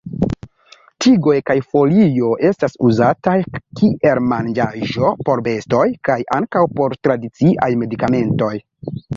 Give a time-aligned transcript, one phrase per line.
[1.05, 3.35] Tigoj kaj folio estas uzataj
[3.81, 8.53] kiel manĝaĵo por bestoj kaj ankaŭ por tradiciaj medikamentoj.